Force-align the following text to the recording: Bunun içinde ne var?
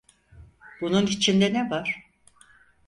Bunun 0.81 1.05
içinde 1.05 1.53
ne 1.53 1.69
var? 1.69 2.09